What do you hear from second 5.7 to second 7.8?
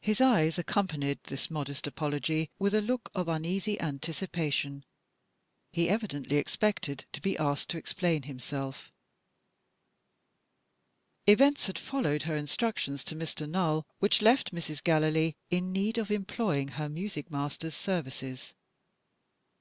he evidently expected to be asked to